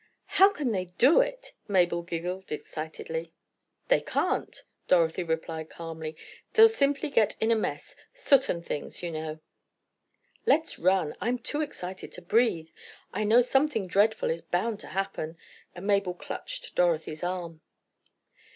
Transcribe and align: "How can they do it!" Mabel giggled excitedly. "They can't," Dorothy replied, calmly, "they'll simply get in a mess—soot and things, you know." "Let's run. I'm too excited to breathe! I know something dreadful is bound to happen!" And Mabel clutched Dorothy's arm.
"How 0.41 0.49
can 0.51 0.71
they 0.71 0.85
do 0.97 1.19
it!" 1.21 1.53
Mabel 1.67 2.01
giggled 2.01 2.51
excitedly. 2.51 3.35
"They 3.87 4.01
can't," 4.01 4.63
Dorothy 4.87 5.21
replied, 5.23 5.69
calmly, 5.69 6.15
"they'll 6.53 6.69
simply 6.69 7.11
get 7.11 7.35
in 7.39 7.51
a 7.51 7.55
mess—soot 7.55 8.49
and 8.49 8.65
things, 8.65 9.03
you 9.03 9.11
know." 9.11 9.41
"Let's 10.47 10.79
run. 10.79 11.15
I'm 11.21 11.37
too 11.37 11.61
excited 11.61 12.11
to 12.13 12.23
breathe! 12.23 12.69
I 13.13 13.23
know 13.23 13.43
something 13.43 13.85
dreadful 13.85 14.31
is 14.31 14.41
bound 14.41 14.79
to 14.79 14.87
happen!" 14.87 15.37
And 15.75 15.85
Mabel 15.85 16.15
clutched 16.15 16.73
Dorothy's 16.73 17.23
arm. 17.23 17.61